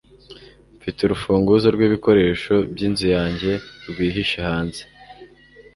Mfite 0.77 0.99
urufunguzo 1.01 1.67
rwibikoresho 1.75 2.53
byinzu 2.73 3.05
yanjye 3.15 3.51
rwihishe 3.89 4.39
hanze. 4.47 4.81